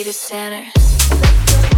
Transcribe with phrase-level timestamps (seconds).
[0.00, 1.69] a data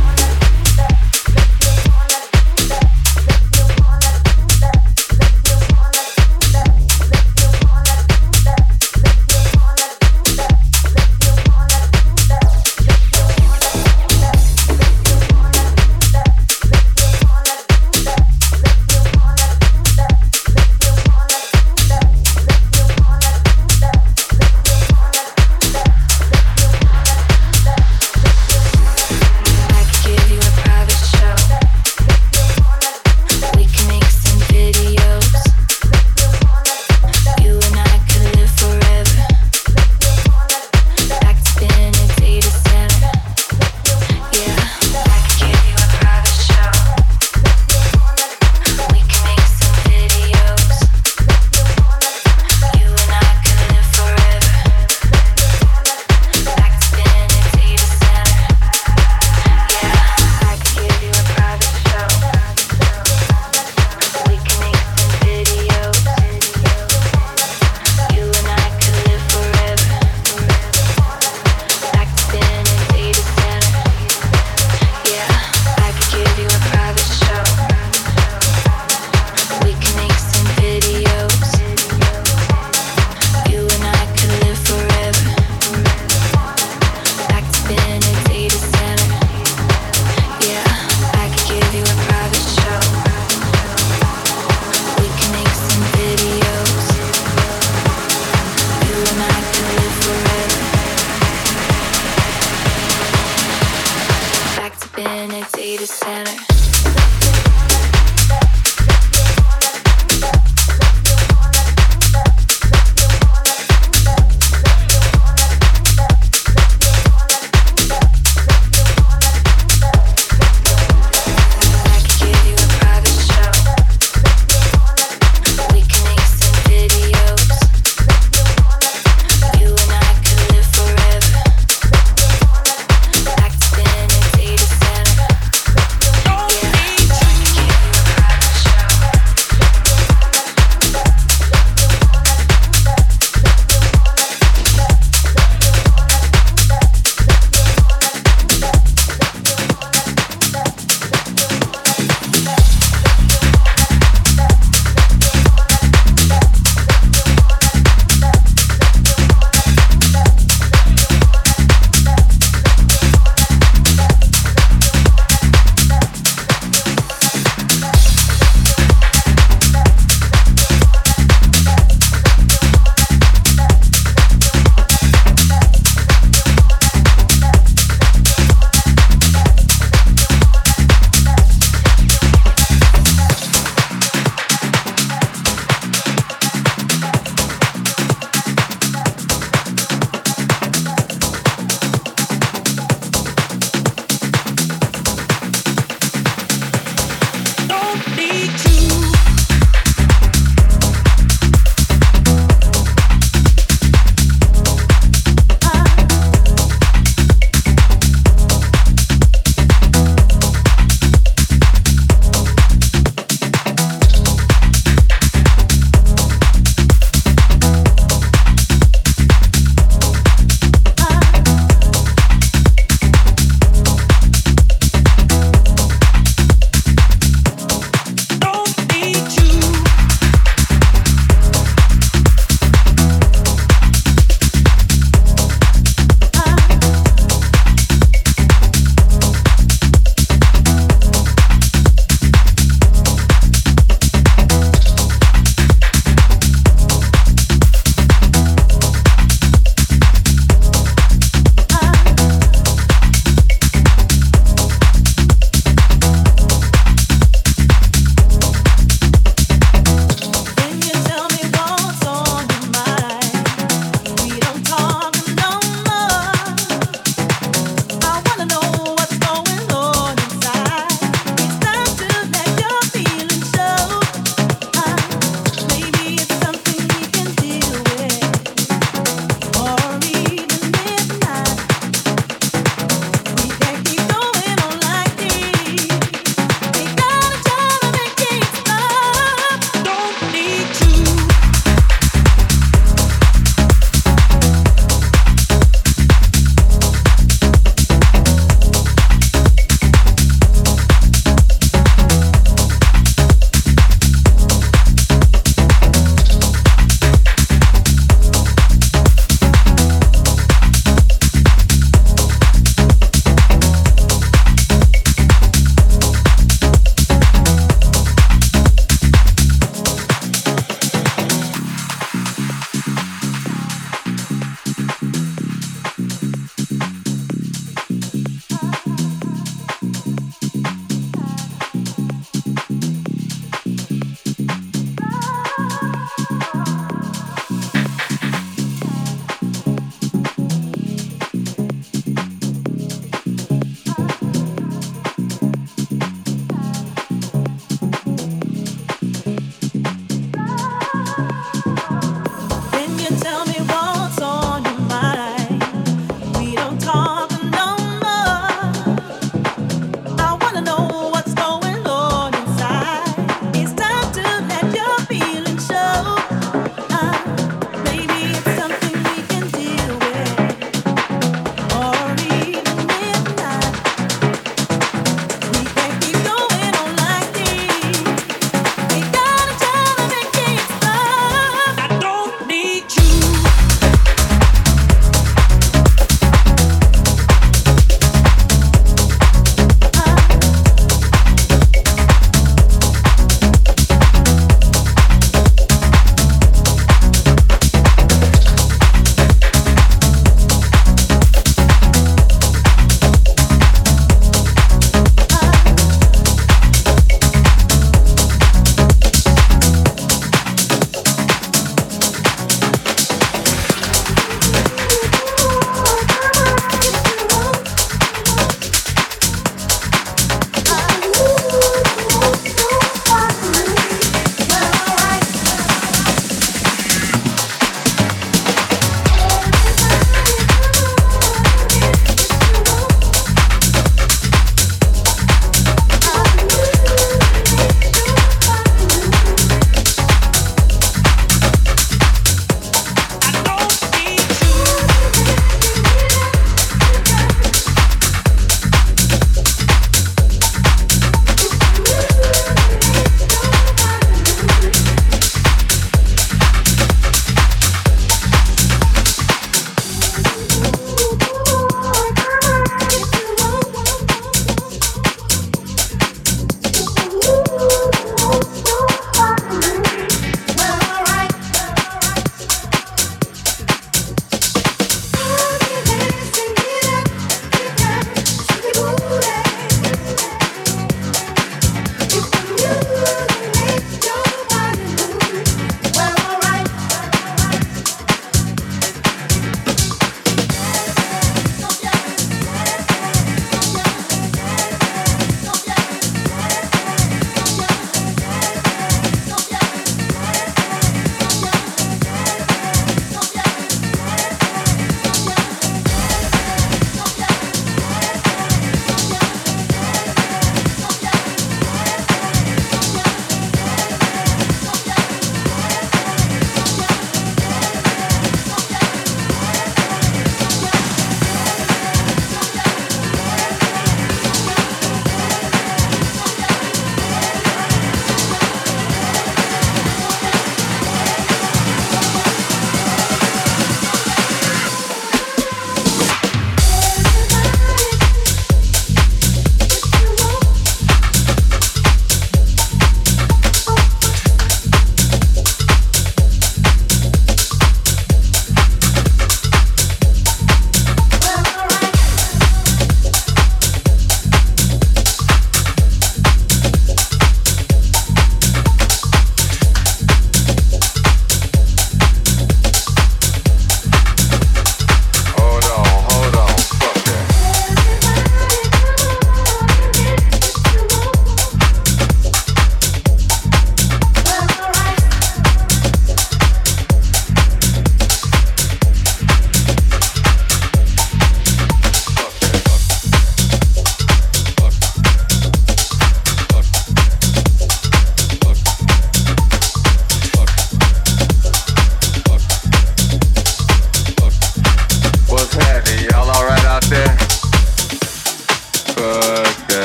[104.94, 106.51] Being a data center.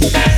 [0.00, 0.37] Thank you.